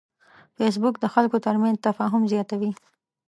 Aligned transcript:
فېسبوک 0.55 0.95
د 0.99 1.05
خلکو 1.13 1.37
ترمنځ 1.45 1.75
تفاهم 1.87 2.23
زیاتوي 2.31 2.71